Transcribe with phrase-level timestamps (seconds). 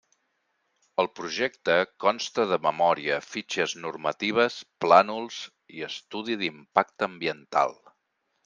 [1.03, 5.39] El projecte consta de memòria, fitxes normatives, plànols
[5.81, 7.79] i estudi d'impacte ambiental.